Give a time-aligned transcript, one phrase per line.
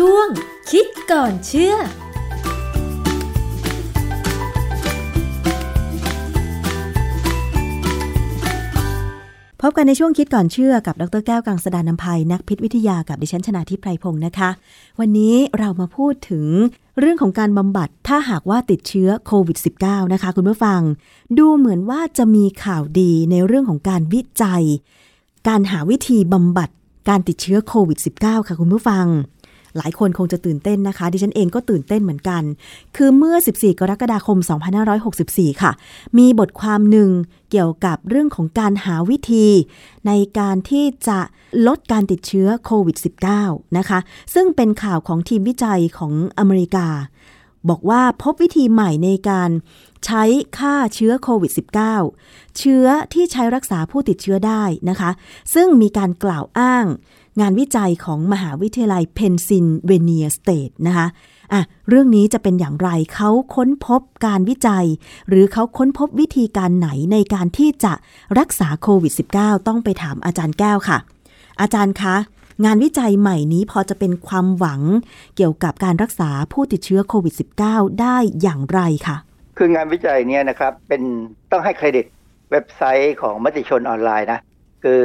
[0.00, 0.28] ช่วง
[0.70, 1.76] คิดก่อนเชื่อพ
[9.70, 14.50] บกันในช่วงคิดก่อนเชื่อกับดรแก้วกังสดานนภัยนักพิษวิทยากับดิฉันชนาทิพไพรพงศ์นะคะ
[15.00, 16.46] วันนี้เรามาพูดถึง
[16.98, 20.80] เรื่องของการบำบัดถ้าหากว่าติดเชื้อโควิด -19 นะคะ คุณผู้ฟัง
[21.38, 24.64] ดูเหมือนว่าจะมีข่าวดีในเรื่องของการวิจัย
[25.48, 26.68] การหาวิธีบำบัด
[27.08, 29.06] การติดเชื้อโควิด -19 ค่ะคุณผู้ฟัง
[29.76, 32.42] หลายคนคงจะตื่นเต้นนะคะ ดิฉันเองก็ตื่นเต้นเหมือนกัน
[32.96, 34.38] คือเมื่อ 14 กรกฎาคม
[35.00, 35.72] 2564 ค่ะ
[36.18, 37.10] มีบทความหนึ่ง
[37.50, 39.46] เกี่ยวกับเรื่องของการหาวิธี
[40.06, 41.18] ในการที่จะ
[41.66, 42.96] ลดการติดเชื้อโควิด
[43.36, 43.98] -19 นะคะ
[44.34, 46.88] ซึ่งเป็นข่าวของทีมวิจัยของอเมริกา
[47.70, 49.50] บอกว่าพบวิธีใหม่ในการ
[50.04, 50.22] ใช้
[50.58, 51.52] ฆ่าเชื้อโควิด
[52.08, 55.10] -19 เชื้อที่ใช้รักษาผู้ติดเชื้อได้นะคะ
[55.54, 56.84] ซึ่งมีการกล่าวอ้าง
[57.40, 61.06] งานวิจัยของมหาวิทยาลัยเพนซิลเวเนียสเตทนะคะ
[61.52, 64.86] อะเรื่องนี้จะเป็นอย่างไรเขาค้นพบการวิจัย
[65.28, 67.92] หรือเขาค้นพบวิธีการไหนในการที่จะ
[68.38, 70.98] รักษาโควิด -19 ต้องไปถามอาจารย์แก้วค่ะ
[71.60, 72.16] อาจารย์คะ
[72.64, 74.80] งานวิจัยใหม่นี้พอจะเป็นความหวัง
[75.36, 77.34] เกี่ยวกับการรักษาผู้ติดเชื้อโควิด
[77.66, 79.16] -19 ได้อย่างไรคะ
[79.58, 81.02] คืองานวิจัยเนี่ยนะครับเป็น
[81.52, 82.06] ต้องให้เครดิต
[82.50, 84.40] เว็บไซต์ของมติชนออนไลน์นะ
[84.84, 85.00] คือ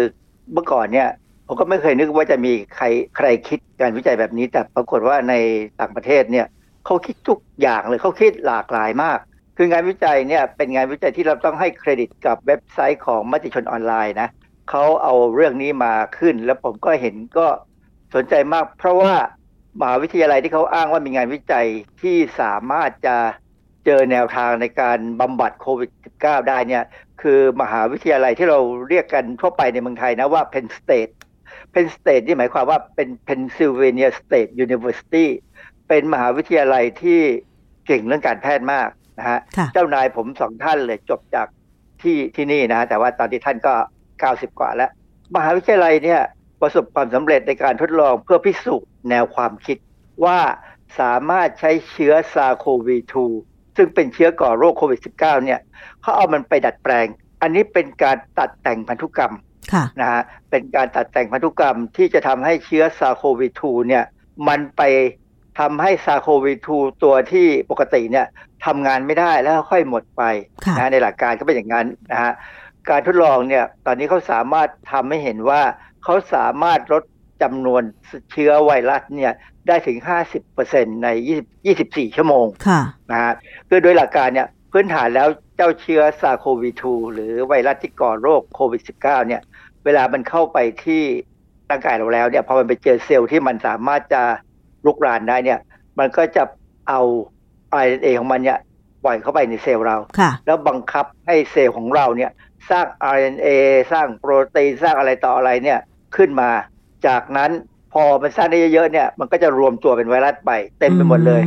[0.54, 1.10] เมื่อก่อนเนี่ย
[1.52, 2.86] ผมก็ไม่เคยนึกว่าจะมีใคร
[3.18, 5.34] ใครคิดการวิจัยแบบนี้ แต่ปรากฏว่าใน
[5.80, 6.48] ต่างประเทศเนี่ย
[6.86, 9.20] เขาคิดทุกอย่างเลยเขาคิดหลากหลายมาก
[9.58, 14.30] คืองานวิจัยเนี่ยเป็นงานวิจัยที่เราต้องให้เครดิตกับเว็บไซต์ของมติชนออนไลน์นะ
[14.70, 17.48] เขาเอาเรื่องนี้มาขึ้น แล้วผมก็เห็นก็
[18.16, 19.14] สนใจมาก เพราะว่า
[19.80, 21.68] มหาวิทยาลัยที่เขาอ้างว่ามีงานวิจัย
[22.02, 23.18] ที่สามารถจะ
[23.86, 26.84] เจอแนวทางในการบำบัดโควิด -19 ได้เนี่ย
[27.22, 31.14] คือมหาวิทยาลัยที่เราเรียกกันทั่วไปในเมืองไทยนะว่า Penn State
[31.72, 35.26] เพนสเตทนี่หมายความว่าเป็น Pennsylvania State University
[35.88, 37.22] เป็นมหาวิทยาลัยที่
[37.88, 39.40] เก่งเรื่องการแพทย์มากนะฮะ
[39.74, 41.48] เจ้านายผมสองท่านเลยจบจาก
[42.02, 43.74] ที่ที่นี่นะแต่ว่าตอนที่ท่านก็
[44.16, 44.92] 90 กว่าแล้ว
[45.36, 46.22] มหาวิทยาลัยเนี่ย
[46.62, 49.78] ประสบความสำเร็จในการทดลองเพื่อพิสูจน์แนวความคิด
[50.26, 50.40] ว่า
[51.00, 52.98] สามารถใช้เชื้อซาโควี
[53.38, 55.60] 2ซึ่งเป็นเชื้อก่อโรคโควิด -19 เนี่ย
[56.02, 57.08] เขาเอามันไปดัดแปลง
[57.42, 59.34] อันนี้เป็นการตัดแต่งพันธุกรรม
[60.02, 64.06] นะฮะเป็นการตัดแต่งพันธุกรรมที่จะทำให้เชื้อซาโควี2เนี่ย
[64.48, 64.82] มันไป
[65.60, 68.28] ทำให้ซาโควี2ตัวที่ปกติเนี่ย
[68.66, 70.24] ทำงานไม่ได้แล้วค่อยหมดไป
[70.78, 72.34] นะในหลักการก็เป็นอย่างนั้นนะฮะ
[72.90, 75.62] การทดลองเนี่ยตอนนี้เขาสามารถทำให้เห็นว่า
[76.04, 77.04] เขาสามารถลด
[77.42, 77.82] จำนวน
[78.32, 79.34] เชื้อไวรัสเนี่ย
[79.68, 79.98] ได้ถึง
[80.52, 81.08] 50%ใน
[81.40, 82.46] 20 24 ชั่วโมง
[83.12, 83.34] นะฮะ
[83.70, 89.42] คือโดยหลักการเนี่ยพื้นฐานแล้วเจ้าเชื้อซาโควี2หรือไวรัสที่ก่อโรคโควิด -19 เนี่ย
[89.86, 91.04] เวลามันเข้าไปที่
[91.70, 94.22] ร่างกายเราแล้วเนี่ยพอมันไปเจอเซลล์ที่มันสามารถจะ
[94.86, 95.60] ลุกรานได้เนี่ย
[96.00, 96.44] มันก็จะ
[96.90, 97.02] เอา
[97.84, 98.60] RNA ของมันเนี่ย
[99.04, 99.98] ปล่อยเข้าไปในเซลล์เรา
[100.46, 102.32] แล้วบังคับให้เซลล์ของเราเนี่ย
[102.70, 102.86] สร้าง
[103.16, 103.48] RNA
[103.92, 105.80] สร้างโปรตีนสร้างอะไรต่ออะไรเนี่ย
[106.16, 106.50] ขึ้นมา
[107.08, 107.52] จากนั้น
[107.94, 111.42] พอมันสร้างได้เยอะๆเนี่ยมันก็จะรวมตัวเป็นไวรัสไป เต็มไปหมดเลย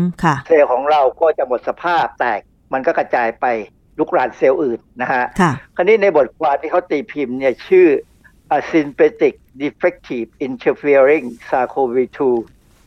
[0.46, 2.40] เซลล์ของเราก็จะหมดสภาพแตก
[2.72, 3.46] มันก็กระจายไป
[3.98, 5.24] ลุกรานเซลล์อื่นนะฮะ
[5.76, 7.86] คราวนี้ในบทความที่เขาตีพิมพ์เนี่ยชื่อ
[8.56, 12.20] a synthetic defective interfering SARS-CoV-2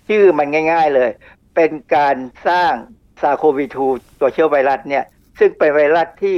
[0.08, 1.12] ชื่อมันง่ายๆเลย
[1.56, 2.16] เป็นการ
[2.48, 2.74] สร้าง
[3.22, 3.78] SARS-CoV-2
[4.20, 5.04] ตัวเชื้อไวรัสเนี่ย
[5.40, 6.38] ซึ่งเป็นไวรัสที่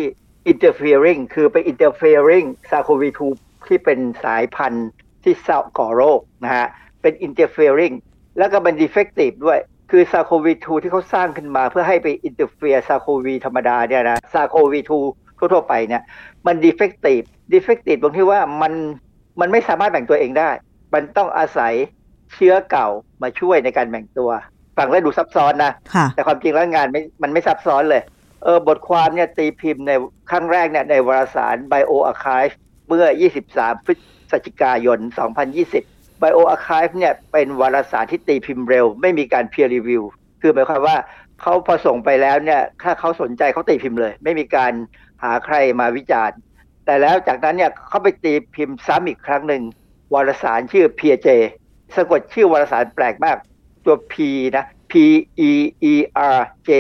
[0.51, 3.21] interfering คือไป interfering SARS-CoV-2
[3.67, 4.89] ที่เป็นสายพันธุ์
[5.23, 5.35] ที่
[5.77, 6.67] ก่อโรคนะฮะ
[7.01, 7.95] เป็น interfering
[8.37, 9.59] แล้วก็เป็น defective ด้วย
[9.91, 14.91] คือ SARS-CoV-2 ที่เขาสร้างขึ้นมาเพื่อให้ไป interfere SARS-CoV ธรรมดาเนี่ยนะ SARS-CoV-2
[15.39, 16.03] ทั่วๆไปเนี่ย
[16.47, 18.73] มัน defective defective ตรงที่ว่ามัน
[19.39, 20.49] มันไม่สามารถแบ่งตัวเองได้
[20.93, 21.73] มันต้องอาศัย
[22.33, 22.87] เชื้อเก่า
[23.21, 24.29] มาช่วยในการแบ่งตัว
[24.77, 25.71] ฟังแล้วดูซับซ้อนนะ
[26.15, 28.01] แต่ความจริงแล้วงานไม่มันไม่ซับซ้อนเลย
[28.43, 29.91] เออบทความเนี่ยตีพิมพ์ใน
[30.29, 32.53] ครั้งแรกเนี่ยในวารสาร BioArchive
[32.87, 33.05] เมื่อ
[33.47, 33.93] 23 พฤ
[34.31, 34.99] ศจิกายน
[35.61, 40.03] 2020 BioArchive เนี่ยเป็นวารสารที่ตีพิมพ์เร็ว ไม่มีการ peer review
[40.41, 40.97] คือหมายความว่า
[41.41, 44.73] เขาพอส่งไปแล้วเนี่ยถ้าเขาสนใจเขาตีพิมพ์เลย ไม่มีการ
[45.23, 46.37] หาใครมาวิจารณ์
[46.87, 49.63] แต่แล้วจากนั้นเนี่ยเขาไปตีพิมพ์ซ้ำอีกครั้งหนึ่ง
[50.13, 51.27] วารสารชื่อ PJ
[51.95, 53.37] สะกดชื่อวารสารแปลกมาก
[53.85, 54.15] ตัว P
[54.55, 54.93] นะ P
[55.49, 55.51] E
[55.91, 55.93] E
[56.35, 56.71] R J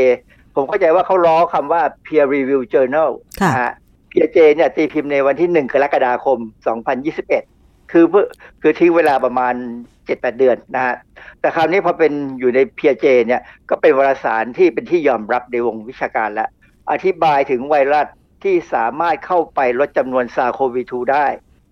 [0.55, 3.09] ผมเข้าใจว่าเขาล้อคำว่า peer review journal
[3.53, 3.73] นะฮะ
[4.11, 6.39] PJ เนี่ยตีพิมพ์ในวันที่ 1 กรกฎาคม
[7.15, 8.05] 2021 คือ
[8.61, 9.53] คือทิ้งเวลาประมาณ
[9.95, 10.95] 7-8 เดือนนะฮะ
[11.39, 16.49] แต่คราวนี้พอเป็นอยู่ใน PJ เนี่ยก็เป็นวารสารที่เป็นที่ยอมรับในวงวิชาการแล้ว
[16.91, 18.07] อธิบายถึงไวรัส
[18.43, 21.25] ที่สามารถเข้าไปลดจำนวน SARS-CoV-2 ได้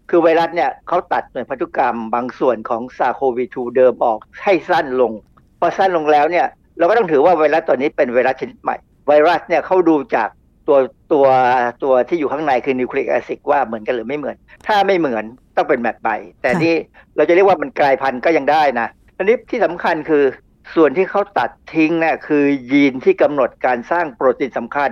[0.09, 5.11] คือไวรัสเนี่ยเขาตัดหน่วยพันธุกรรมบางส่วนของ SARS-CoV-2 เดิมออกให้สั้นลง
[5.59, 6.47] พอสั้นลงแล้วเนี่ย
[6.77, 8.75] เราก็ต้องถือว่าไวรัสตัวนี้เป็นไวรัสชนิดใหม่
[9.07, 10.29] ไวรัสเนี่ยเขาดูจาก
[10.67, 10.77] ตัว
[11.13, 11.25] ตัว
[11.83, 14.35] ตัวที่อยู่ข้างในคือ nucleic acid ว่าเหมือนกันหรือไม่เหมือน
[14.67, 15.23] ถ้าไม่เหมือน
[15.55, 16.09] ต้องเป็นแบบใบ
[16.41, 16.73] แต่นี่
[17.15, 18.87] เราจะเรียกว่ามันกลายพันธุ์ก็ยังได้นะ
[19.17, 20.23] อันนี้ที่สำคัญคือ
[20.75, 24.91] ส่วนที่เขาตัดทิ้งนะ่ะคือยีนที่กำหนดการสร้างโปรตีนสำคัญ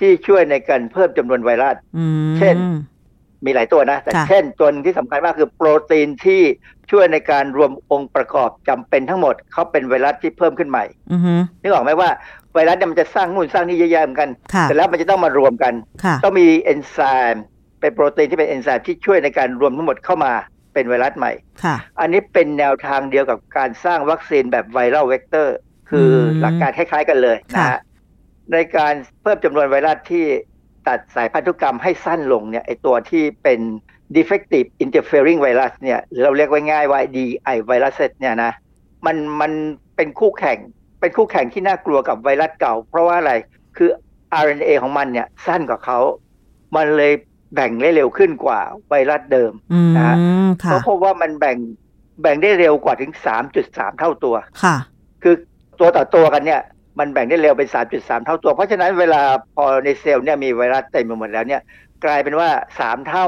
[0.00, 2.56] ที่ช่วยในการเพิ่มจำนวนไวรัสอืมเช่น
[3.44, 6.42] มีหลายตัวนะ แต่ค่ะเช่นตัวหนึ่งที่สำคัญมากคือโปรตีนที่
[6.90, 12.10] ช่วยในการรวมองค์ประกอบจำเป็นทั้งหมดเขาเป็นไวรัสที่เพิ่มขึ้นใหม่อือฮึนึกออกไหมว่า
[12.54, 15.74] ไวรัสเนี่ยมันจะสร้างนู่นสร้างนี่เยอะแยะเหมือนกันค่ะแต่แล้วมันจะต้องมารวมกัน
[16.04, 16.98] ค่ะต้องมีเอนไซ
[17.32, 17.44] ม์
[17.80, 20.32] เป็นโปรตีนที่เป็นเอนไซม์ที่ช่วยในการรวมทั้งหมดเข้ามา
[20.74, 21.32] เป็นไวรัสใหม่
[21.64, 25.56] ค่ะอันนี้เป็นแนวทางเดียวกับการสร้างวัคซีนแบบไวรัลเวกเตอร์
[25.90, 27.80] คืออมหลักการคล้ายๆกันเลยนะค่ะฮะ
[28.52, 30.24] ในการเพิ่มจำนวนไวรัสที่
[30.86, 33.60] ตัดสายพันธุกรรมให้สั้นลงเนี่ยไอตัวที่เป็น
[34.16, 38.52] defective interfering virus เนี่ยหรือเราเรียกไว้ง่ายว่า DI virus เนี่ยนะ
[39.06, 39.52] มันมัน
[39.96, 40.58] เป็นคู่แข่ง
[41.00, 43.32] เป็นคู่แข่งที่น่ากลัวกับไวรัสเก่า เพราะว่าอะไร
[43.76, 43.90] คือ
[44.44, 45.98] RNA ของมันเนี่ยสั้นกว่าเขา
[46.76, 47.12] มันเลย
[47.54, 50.16] แบ่งได้เร็วขึ้นกว่าไวรัสเดิมอืมนะฮะ
[50.62, 51.58] ค่ะเพราะพบว่ามันแบ่ง
[52.22, 53.12] แบ่งได้เร็วกว่าถึง
[53.54, 54.76] 3.3 เท่าตัว ค่ะ
[55.22, 55.34] คือ
[55.80, 56.60] ตัวต่อตัวกันเนี่ย
[56.98, 59.22] มันแบ่งได้เร็วเป็น 3.3 เท่าตัว เพราะฉะนั้นเวลา
[59.54, 61.62] พอในเซลล์เนี่ยมีไวรัสเต็มไปหมดแล้วเนี่ย
[62.04, 62.48] กลายเป็นว่า
[62.78, 63.26] 3 เท่า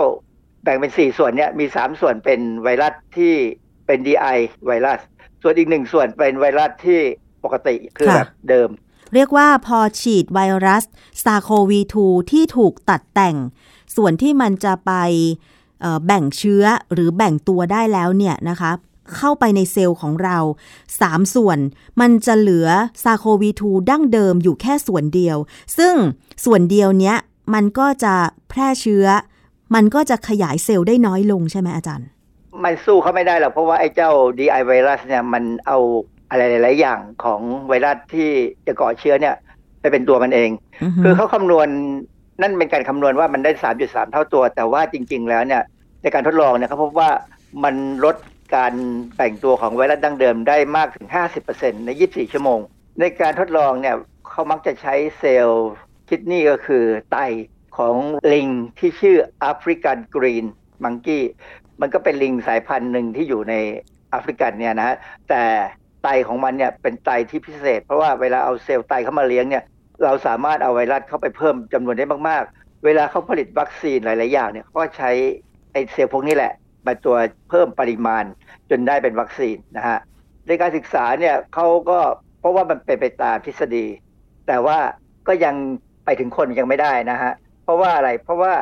[0.65, 3.35] แบ่งเป็น 4 ส่วนเนี่ยมี 3 ส่วนเป็นไวรัสที่
[3.87, 4.99] เป็น DI ไวรัส
[5.43, 7.01] ส่วนอีกหนึ่งส่วนเป็นไวรัสที่
[7.45, 8.69] ปกติคือค่ะแบบเดิม
[9.15, 10.85] เรียกว่าพอฉีดไวรัส
[11.25, 13.37] ซาโควี2ที่ถูกตัดแต่ง
[13.97, 14.93] ส่วนที่มันจะไป
[15.81, 18.71] เอ่อแบ่งเชื้อหรือแบ่งตัวได้แล้วเนี่ยนะคะ
[19.17, 20.39] เข้าไปในเซลล์ของเรา
[20.87, 21.59] 3 ส่วน
[22.01, 22.69] มันจะเหลือ
[23.05, 25.37] ซาโควี2ดั้งเดิมอยู่แค่ส่วนเดียว
[25.79, 25.95] ซึ่ง
[26.45, 27.17] ส่วนเดียวเนี้ย
[27.55, 28.15] มันก็จะ
[28.49, 29.07] แพร่เชื้อ
[29.75, 32.09] มันก็จะขยายเซลล์ได้น้อยลงใช่ไหมอาจารย์
[32.65, 35.79] มันสู้เขาไม่ได้หรอกเพราะว่าไอ้เจ้า DI ไวรัสเนี่ยมันเอา
[36.31, 38.29] อะไรหลาย ๆ อย่างของไวรัสที่
[38.67, 39.35] จะก่อเชื้อเนี่ย
[39.81, 40.51] ไปเป็นตัวมันเอง
[40.83, 41.69] อือฮึคือเขาคำนวณ
[42.41, 43.51] นั่นเป็นการคำนวณว่ามันได้
[43.83, 45.63] 3.3 เท่าตัว แต่ว่าจริง ๆ แล้วเนี่ย
[46.03, 47.11] ในการทดลองเนี่ยเขาพบว่า
[47.65, 47.75] มัน
[48.05, 48.17] ลด
[48.55, 48.73] การ
[49.17, 51.09] แบ่งตัวของไวรัสดั้งเดิมได้มากถึง
[51.47, 52.61] 50%ใน 24 ชั่วโมง
[53.01, 53.97] ในการทดลองเนี่ย
[54.31, 55.71] เขามักจะใช้เซลล์
[56.09, 57.19] คิดนี่ก็คือไต
[57.77, 57.97] ของ
[58.33, 58.49] ลิง
[58.79, 60.47] ที่ชื่อ African green
[60.85, 61.25] monkey
[61.81, 63.55] มันก็เป็นลิงสายพันธุ์หนึ่งที่อยู่ใน
[64.11, 64.97] แอฟริกันเนี่ยนะฮะ
[65.29, 65.43] แต่
[66.03, 69.65] ไตของมันเนี่ยเป็นไตที่พิเศษ เพราะว่าเวลาเอาเซลล์ไตเข้ามาเลี้ยงเนี่ย
[70.05, 75.11] เราสามารถเอาไวรัสเข้าไปเพิ่มจำนวนได้มากๆ เวลาเขาผลิตวัคซีนหลาย ๆ อย่างเนี่ยก็ใช้
[75.73, 76.53] ไอเซลล์พวกนี้แหละ
[76.87, 77.17] มาตัว
[77.51, 78.25] เพิ่มปริมาณ
[78.71, 79.99] จนได้เป็นวัคซีนนะฮะ
[80.47, 81.99] ในการศึกษาเนี่ยเขาก็
[82.41, 83.87] เพราะว่ามันเป็นไปตามทฤษฎี
[84.47, 84.79] แต่ว่า
[85.29, 85.55] ก็ยัง
[86.05, 87.33] ไปถึงคนยังไม่ได้นะฮะ
[87.65, 88.55] เพราะว่าอะไรเพราะว่า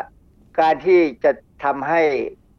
[0.60, 1.32] การที่จะ
[1.64, 2.02] ทำให้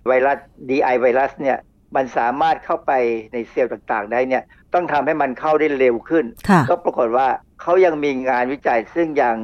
[0.08, 0.38] ไวรัส
[0.70, 1.58] DI ไวรัสเนี่ย
[1.96, 2.92] มันสามารถเข้าไป
[3.34, 7.28] ในเซลล์ต่างๆ ได้เนี่ยต้องทำให้มันเข้าได้เร็วขึ้นค่ะก็ปรากฏว่า
[7.62, 9.36] เขายังมีงานวิจัยซึ่งยัง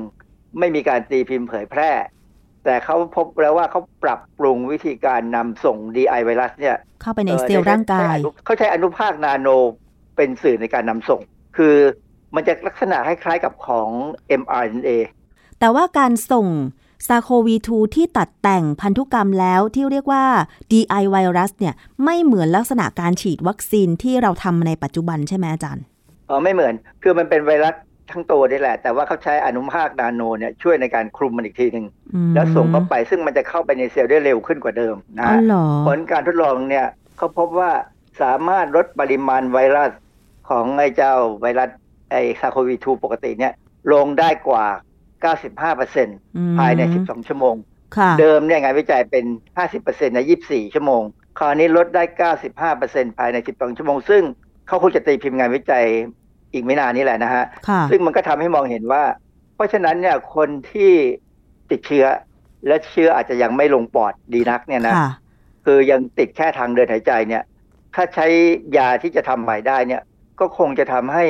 [0.60, 1.92] ไม่มีการตีพิมพ์เผยแพร่
[2.66, 9.48] แต่เขาพบแล้วว่าเขาปรับปรุงวิธีการนำส่ง DI ไวรัสเนี่ยเข้าไปในเซลล์ร่างกายใช้อนุเขาใช้อนุภาคนาโน
[10.16, 11.22] เป็นสื่อในการนำส่ง
[11.58, 11.76] คือ
[12.36, 13.90] มันจะลักษณะคล้ายๆกับของ
[14.42, 14.90] mRNA
[15.60, 16.48] แต่ว่าการส่ง
[17.08, 20.24] ซาโควี2ที่ตัดแต่งพันธุกรรมแล้วที่เรียกว่า
[20.72, 25.84] DI ไวรัสเนี่ยไม่เหมือนลักษณะการฉีดวัคซีนที่เราทำในปัจจุบันใช่ไหมอาจารย์
[26.30, 27.76] อ๋อไม่เหมือน คือมันเป็นไวรัส
[28.12, 37.72] ทั้งตัวนี่แหละ แต่ว่าเขาใช้อนุภาคนาโนเนี่ยช่วยในการคลุมมันอีกทีหนึ่งอืมแล้วส่งเข้าไปซึ่งมันจะเข้าไปในเซลล์ได้เร็วขึ้นกว่าเดิมนะอ๋อฮะเหรอผลการทดลองเนี่ยเขาพบว่า
[38.22, 39.92] สามารถลดปริมาณไวรัส
[40.50, 41.70] ของไอ้เจ้าไวรัส
[42.12, 43.54] ไอ้ซาโควี2ปกติเนี่ย
[43.94, 44.66] ลงได้กว่า
[45.24, 47.56] 95%อืมภายใน 12 ชั่วโมง
[47.98, 49.26] ค่ะเดิมเนี่ยงานวิจัยเป็น
[49.72, 51.04] 50%ใน 24 ชั่วโมง
[51.40, 52.04] คราวนี้ลดได้
[52.72, 54.24] 95%ภายใน 12 ชั่วโมง ซึ่ง
[54.68, 55.86] เขาคงจะตีพิมพ์งานวิจัย
[56.54, 59.04] อีกไม่นานนี้แหละนะฮะค่ะซึ่งมันก็ทำให้มองเห็นว่า
[59.56, 60.92] เพราะฉะนั้นเนี่ยคนที่
[61.72, 62.06] ติดเชื้อ
[62.68, 65.10] และเชื้ออาจจะยังไม่ลงปอดดีนักเนี่ยนะค่ะ
[65.66, 67.44] คือยังติดแค่ทางเดินหายใจเนี่ย
[67.96, 68.28] ถ้าใช้
[68.78, 70.02] ยาที่จะทำใหม่ได้เนี่ย
[70.40, 71.26] ก็คงจะทำให้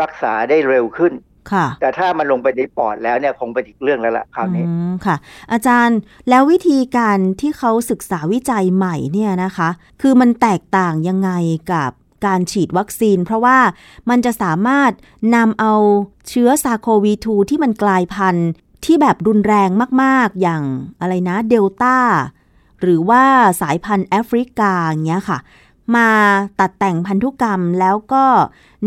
[0.00, 1.12] รักษาได้เร็วขึ้น
[1.52, 5.16] ค่ะแต่ถ้ามันลงไปในปอดแล้วเนี่ยคงเป็นอีกเรื่องแล้วล่ะคราวนี้อืมค่ะ
[5.52, 9.68] อาจารย์แล้ววิธีการที่เขาศึกษาวิจัยใหม่เนี่ยนะคะ
[10.02, 11.30] คือมันแตกต่างยังไง
[11.72, 11.90] กับ
[12.26, 13.58] การฉีดวัคซีน เพราะว่า
[14.10, 14.90] มันจะสามารถ
[15.34, 15.74] นำเอา
[16.28, 18.48] เชื้อซาโควี2ที่มันกลายพันธุ์
[18.84, 19.70] ที่แบบรุนแรง
[20.02, 20.62] มาก ๆ อย่าง
[21.00, 21.96] อะไรนะเดลต้า
[22.80, 23.22] หรือว่า
[23.60, 25.38] สายพันธุ์แอฟริกาอย่างเงี้ยค่ะ
[25.96, 26.08] มา
[26.60, 28.24] ตัดแต่งพันธุกรรมแล้วก็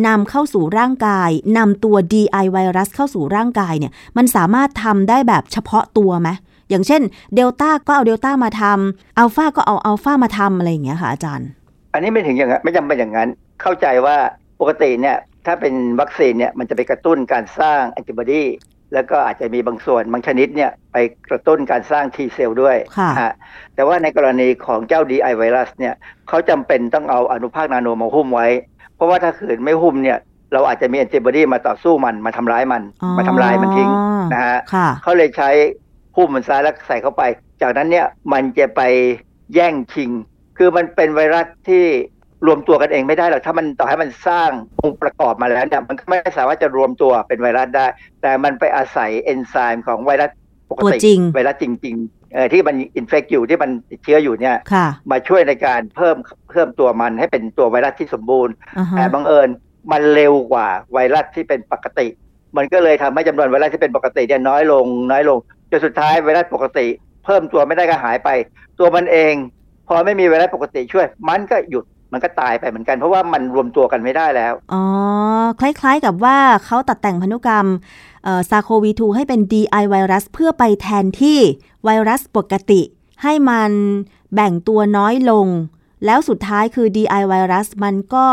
[0.08, 6.30] นำเข้าสู่ร่างกายนำตัว DI ไวรัสเข้าสู่ร่างกายเนี่ย มันสามารถทำได้แบบเฉพาะตัวไหม
[6.70, 7.02] อย่างเช่น
[7.36, 11.50] เดลต้าก็เอาเดลต้ามาทำอัลฟาก็เอาอัลฟามาทำอะไรอย่างเงี้ยค่ะอาจารย์
[11.98, 13.30] อันนี้ไม่ถึงอย่างนั้นไม่จำเป็นอย่างนั้น
[13.62, 14.18] เข้าใจว่า
[14.60, 18.44] ปกติเนี่ยถ้าเป็นวัคซีนเนี่ยมันจะไปกระตุ้นการสร้างแอนติบอดี
[18.94, 20.98] แล้วก็อาจจะมีบางส่วนบางชนิดเนี่ยไป
[21.30, 23.34] กระตุ้นการสร้าง T เซลล์ด้วยค่ะฮะ
[23.76, 25.94] แต่ว่าในกรณีของเจ้า DI ไวรัสเนี่ย
[26.28, 28.48] เขาจำเป็นต้องเอาอนุภาคนาโนมาหุ้มไว้
[28.96, 30.18] เพราะว่าถ้าขืนไม่หุ้มเนี่ย
[30.54, 33.90] เราอาจจะมีแอนติบอดีมาต่อสู้มันมาทำร้ายมันอ๋อมาทำลายมันทิ้ง
[34.34, 35.50] นะฮะค่ะเขาเลยใช้
[36.18, 37.24] หุ้มมันซ้ายแล้วใส่เข้าไป
[37.62, 38.82] จากนั้นเนี่ยมันจะไป
[39.54, 40.12] แย่งชิง
[40.58, 41.84] คือมันเป็นไวรัสที่
[42.48, 44.50] รวมตัวกันเองไม่ได้หรอกถ้ามันต่อให้มันสร้าง
[44.82, 47.86] องค์ประกอบมาแล้วเนี่ยมันก็ไม่สามารถจะรวมตัวเป็นไวรัสได้
[48.22, 50.30] แต่มันไปอาศัยเอนไซม์ของไวรัส
[50.70, 56.18] ปกตัวติจริงไวรัสจริงๆเออที่มันอินเฟกอยู่ที่มันติดเชื้ออยู่เนี่ยค่ะมาช่วยในการเพิ่ม
[56.52, 59.50] เพิ่มตัวมันให้เป็นตัวไวรัสที่สมบูรณ์อ่าฮะแต่บังเอิญ
[59.92, 62.08] มันเร็วกว่าไวรัสที่เป็นปกติ
[62.58, 65.38] มันก็เลยทำให้จำนวนไวรัสที่เป็นปกติเนี่ยน้อยลงน้อยลง
[65.72, 66.88] จนสุดท้ายไวรัสปกติ
[67.26, 68.30] เพิ่มตัวไม่ได้ก็หายไป
[68.80, 69.34] ตัวมันเอง
[69.88, 74.84] พอไม่มีไวรัสปกติช่วย มันก็หยุดมันก็ตายไปเหมือนกัน เพราะว่ามันรวมตัวกันไม่ได้แล้ว อ๋อ
[75.60, 77.68] คล้ายๆกับว่าเขาตัดแต่งพันธุกรรม
[78.50, 81.40] ซาโควี2ให้เป็น DI ไวรัสเพื่อไปแทนที่
[81.86, 82.82] ไวรัสปกติ
[83.24, 83.72] ให้มัน
[84.36, 85.48] แบ่งตัวน้อยลง
[86.06, 88.28] แล้วสุดท้ายคือ DI ไวรัสมันก็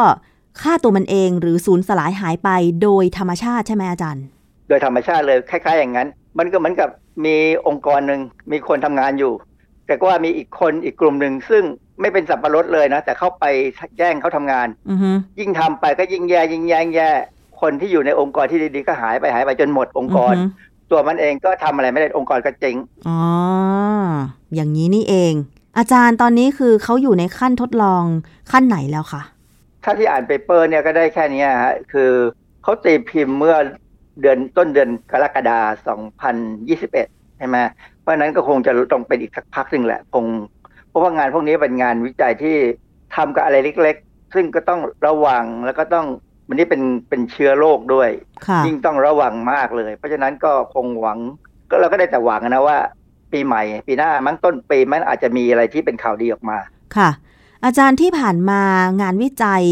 [0.60, 2.48] ฆ่าตัวมันเองหรือสูญสลายหายไป
[2.82, 4.24] โดยธรรมชาติใช่ไหมอาจารย์
[4.68, 6.08] โดยธรรมชาติเลยคล้าย ๆ อย่างนั้น
[6.38, 6.88] มันก็เหมือนกับ
[7.24, 8.20] มีองค์กรหนึ่ง
[8.52, 9.32] มีคนทำงานอยู่
[9.86, 11.62] แต่ก็ว่ามีอีกคนอีกกลุ่มหนึ่งซึ่ง
[12.00, 13.44] ไม่เป็นสับปะรดเลยนะ แต่เข้าไป
[13.98, 17.10] แย่งเขาทำงานอือฮึยิ่งทำไปก็ยิ่งแย่ยิ่งแย่ยิ่งแย่
[17.60, 22.76] คนที่อยู่ในองค์กรที่ดีๆก็หายไปหายไปจนหมดองค์กรอือฮึตัวมันเองก็ทำอะไรไม่ได้องค์กรก็เจ๊ง
[23.08, 23.20] อ๋อ
[24.54, 25.32] อย่างนี้นี่เอง
[25.78, 28.04] อาจารย์ตอนนี้คือเขาอยู่ในขั้นทดลอง
[28.52, 29.22] ขั้นไหนแล้วคะ
[29.84, 32.10] ถ้าที่อ่านเปเปอร์เนี่ยก็ได้แค่เนี้ยฮะคือ
[32.62, 33.56] เขาตีพิมพ์เมื่อ
[34.20, 36.00] เดือนต้นเดือนกรกฎาคม
[36.68, 37.56] 2021ใช่ไหม
[38.04, 40.24] เพราะฉะนั้นก็คงจะต้องเป็นอีกสักพักหนึ่งแหละคง
[40.88, 42.56] เพราะว่างานพวกนี้เป็นงานวิจัยที่
[43.14, 46.06] ทำกับอะไรเล็ก ๆ ซึ่งก็ต้องระวังแล้วก็ต้อง
[46.48, 48.10] มันนี่เป็นเป็นเชื้อโรคด้วย
[48.46, 51.18] ค่ะยิ่งต้องระวังมากเลย เพราะฉะนั้นก็คงหวัง
[51.70, 52.78] ก็เราก็ได้แต่หวังนะว่า
[53.32, 56.58] ปีใหม่ ปีหน้ามั้งต้นปีมันอาจจะมีอะไรที่เป็นข่าวดีออกมา
[56.96, 57.10] ค่ะ
[57.64, 58.62] อาจารย์ที่ผ่านมา
[59.00, 59.64] งานวิจัย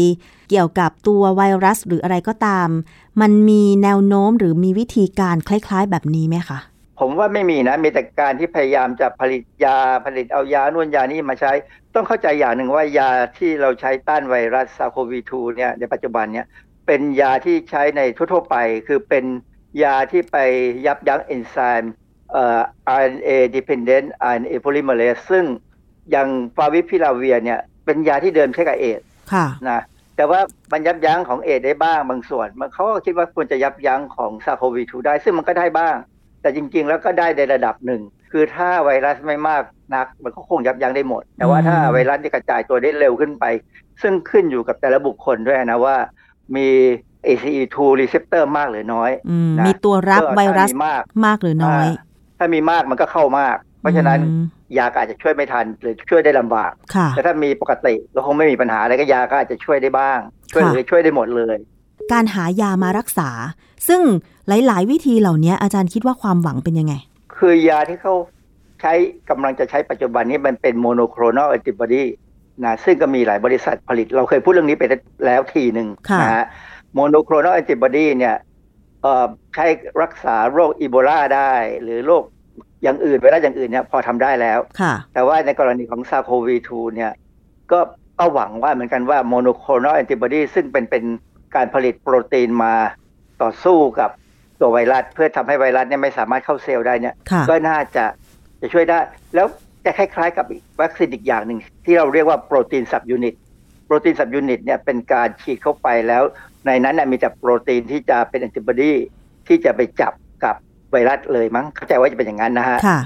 [0.49, 2.69] เกี่ยวกับตัวไวรัสหรืออะไรก็ตาม
[3.21, 6.59] มันมีแนวโน้มหรือมีวิธีการคล้าย ๆ แบบนี้ไหมคะ
[7.05, 11.51] ผมว่าไม่มีนะมีแต่การที่พยายามจะผลิตยาผลิตเอายานู่นยานี่มาใช้
[11.95, 16.45] ต้องเข้าใจอย่างหนึ่งว่ายาที่เราใช้ต้านไวรัสซาโควี2เนี่ยในปัจจุบันเนี่ย
[16.87, 18.55] เป็นยาที่ใช้ในทั่วๆไป
[18.87, 19.25] คือเป็น
[19.83, 20.37] ยาที่ไป
[20.85, 21.93] ยับยั้งเอนไซม์
[22.31, 22.61] เอ่อ
[23.01, 25.45] RNA dependent RNA polymerase ซึ่ง
[26.11, 29.81] อย่างฟาวิพิลาเวียเนี่ยเป็นยาที่เดิมใช้กับเอดส์ค่ะนะ
[30.15, 30.39] แต่ว่า
[30.71, 35.95] มันยับยั้งของเอดส์ได้บ้างบางส่วน มันเขาก็คิดว่าควรจะยับยั้งของซาโควี2ได้ ซึ่งมันก็ได้บ้าง
[36.43, 39.63] แต่จริง ๆ แล้วก็ได้ในระดับหนึ่ง คือถ้าไวรัสไม่มาก
[39.95, 43.45] นัก มันก็คงยับยั้งได้หมด แต่ว่าอืมถ้าไวรัสที่กระจายตัวได้เร็วขึ้นไป
[44.01, 45.95] ซึ่งขึ้นอยู่กับแต่ละบุคคลด้วยนะว่า
[46.55, 46.67] มี
[47.27, 54.45] ACE2 receptor มากหรือน้อยอืมนะมีตัวรับก็ไวรัสถ้ามีมากมากหรือน้อยาถ้ามีมากมันก็เข้ามาก เพราะฉะนั้นอืม
[54.77, 60.19] ยาก็อาจจะช่วยไม่ทันหรือช่วยได้ลำบากค่ะแต่ถ้ามีปกติก็คงไม่มีปัญหาอะไรก็ยาก็อาจจะช่วยได้บ้าง
[60.51, 61.57] ช่วยค่ะหรือช่วยได้หมดเลย
[62.11, 63.29] การหายามารักษา
[63.87, 64.01] ซึ่ง
[64.47, 66.93] หลาย ๆ วิธีเหล่านี้อาจารย์คิดว่าความหวังเป็นยังไง
[67.37, 68.13] คือยาที่เขา
[68.81, 68.93] ใช้
[69.29, 72.03] กำลังจะใช้ปัจจุบันนี้มันเป็น monoclonal antibody
[72.63, 74.83] นะซึ่งก็มีหลายบริษัทผลิต เราเคยพูดเรื่องนี้ไป
[75.25, 76.45] แล้วทีหนึ่งค่ะนะฮะ
[76.93, 78.35] monoclonal antibody เนี่ย
[79.01, 79.65] เอ่อใช้
[80.01, 82.23] รักษาโรคอีโบลาได้ หรือโรค
[82.83, 87.11] อย่างอื่นไวรัสอย่างอื่นเนี่ยพอทำได้แล้วค่ะแต่ว่าในกรณีของ SARS-CoV-2เนี่ย
[87.71, 87.79] ก็
[88.19, 91.03] ก็หวังว่าเหมือนกันว่า monoclonal antibody ซึ่งเป็นเป็น
[91.55, 92.73] การผลิตโปรตีนมา
[93.41, 94.09] ต่อสู้กับ
[94.59, 98.05] ตัวไวรัสเพื่อทำให้ไวรัสเนี่ยไม่สามารถเข้าเซลล์ได้เนี่ยค่ะก็น่าจะ
[98.61, 98.99] จะช่วยได้
[99.35, 99.47] แล้ว
[99.85, 103.35] จะคล้ายๆกับอีกวัคซีนอีกอย่างหนึ่งที่เราเรียกว่า protein subunit
[103.85, 106.23] protein subunit เนี่ยเป็นการฉีดเข้าไปแล้ว
[106.65, 108.93] ในนั้นน่ะมีแต่โปรตีนที่จะเป็นแอนติบอดี
[109.47, 110.55] ที่จะไปจับกับ
[110.91, 112.99] ไวรัสเลยมั้งเข้าใจว่าจะเป็นอย่างนั้นนะฮะค่ะ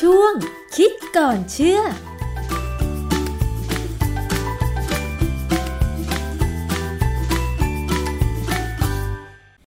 [0.00, 0.32] ช่วง
[0.76, 1.80] คิดก่อนเชื่อ